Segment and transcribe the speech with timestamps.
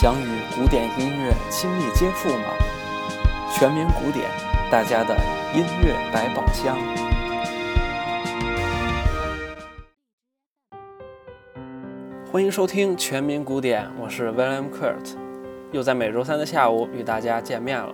[0.00, 2.54] 想与古典音乐亲密接触吗？
[3.52, 4.30] 全民古典，
[4.70, 5.12] 大家的
[5.52, 6.78] 音乐百宝箱。
[12.30, 15.16] 欢迎收听全民古典，我是 William Kurt，
[15.72, 17.92] 又在每周三的下午与大家见面了。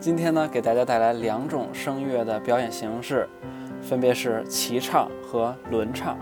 [0.00, 3.28] 今天呢，给大家带来两种声乐的表演形式，
[3.80, 6.18] 分别是齐唱和轮唱。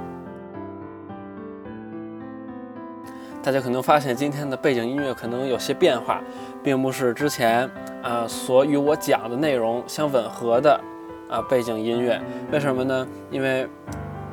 [3.43, 6.23] 大家可能发现今天的背景音乐可能有些变化，
[6.63, 7.69] 并不是之前
[8.01, 10.81] 啊所与我讲的内容相吻合的
[11.29, 12.21] 啊背景音乐。
[12.53, 13.05] 为什么呢？
[13.33, 13.69] 因为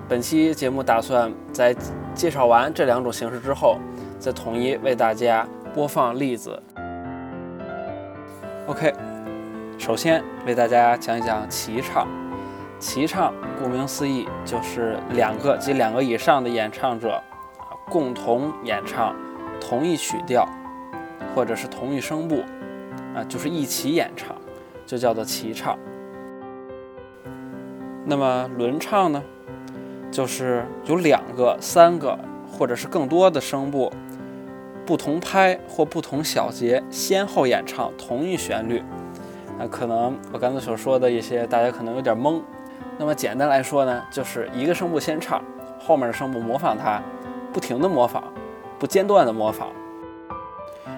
[0.08, 1.76] 本期节目打算在
[2.14, 3.80] 介绍完这两种形式之后，
[4.20, 6.62] 再统一为大家播放例子。
[8.68, 8.94] OK，
[9.80, 12.08] 首先为大家讲一讲齐唱。
[12.78, 17.20] 齐唱顾名思义就是两个及两个以上的演唱者。
[17.90, 19.16] 共同演唱
[19.60, 20.48] 同一曲调，
[21.34, 22.44] 或者是同一声部，
[23.16, 24.36] 啊，就是一起演唱，
[24.86, 25.78] 就叫做齐唱。
[28.06, 29.24] 那么轮唱呢，
[30.12, 32.18] 就是有两个、三个，
[32.52, 33.92] 或者是更多的声部，
[34.86, 38.84] 不同拍或不同小节，先后演唱同一旋律。
[39.58, 42.42] 那可能我刚才所说的一些，大家可能有点懵。
[42.98, 45.42] 那么简单来说呢，就是一个声部先唱，
[45.80, 47.02] 后面的声部模仿它。
[47.52, 48.24] 不停的模仿，
[48.78, 49.68] 不间断的模仿，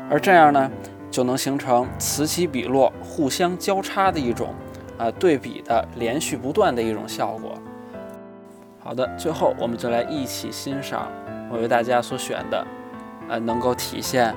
[0.09, 0.69] 而这样呢，
[1.09, 4.53] 就能形成此起彼落、互相交叉的一种
[4.97, 7.53] 啊对比的连续不断的一种效果。
[8.83, 11.07] 好的，最后我们就来一起欣赏
[11.51, 12.65] 我为大家所选的，
[13.29, 14.35] 呃，能够体现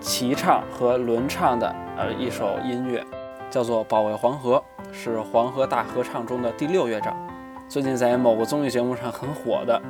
[0.00, 3.04] 齐唱和轮唱的呃一首音乐，
[3.50, 7.14] 叫做《保卫黄河》，是黄河大合唱中的第六乐章，
[7.68, 9.80] 最近在某个综艺节目上很火的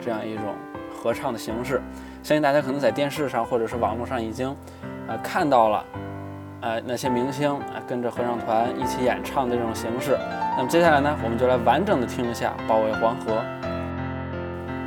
[0.00, 0.54] 这样一种。
[0.98, 1.80] 合唱的形式，
[2.22, 4.56] 相信大家可能在电视上或者是网络上已经，
[5.06, 5.84] 呃看到了，
[6.62, 10.18] 呃那些明星啊跟着合唱团一起演唱的这种形式。
[10.56, 13.40] 那么接下来呢，我们就来完整的听一下《保卫黄河》，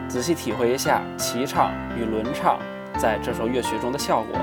[0.09, 2.59] 仔细体会一下齐唱与轮唱
[2.97, 4.38] 在这首乐曲中的效果。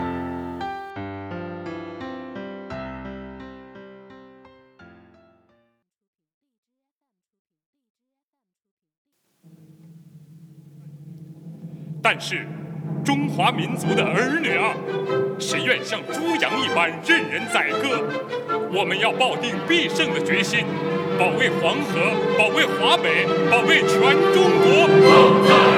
[12.08, 12.46] 但是，
[13.04, 14.72] 中华民族的儿女啊，
[15.40, 18.00] 谁愿像猪羊一般任人宰割？
[18.72, 20.64] 我们要抱定必胜的决心，
[21.18, 23.98] 保卫黄河，保卫华北，保卫全
[24.32, 25.75] 中国。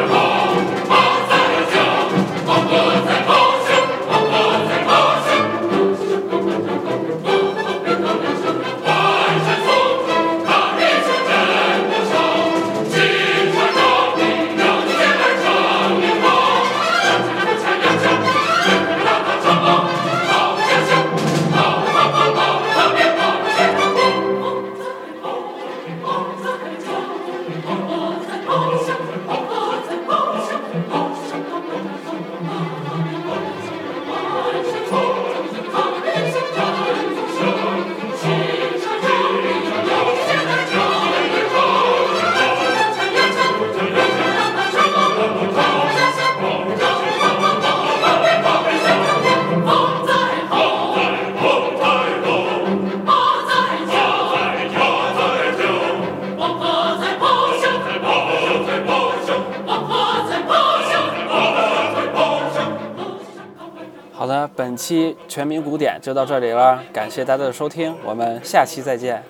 [64.18, 69.22] 好的，本期全民古典就到这里了，感谢大家的收听，我们下期再见。